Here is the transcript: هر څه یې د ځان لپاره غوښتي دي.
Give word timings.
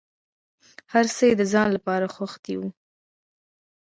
هر 0.93 1.05
څه 1.15 1.21
یې 1.29 1.33
د 1.39 1.43
ځان 1.53 1.67
لپاره 1.75 2.05
غوښتي 2.15 2.55
دي. 2.61 2.69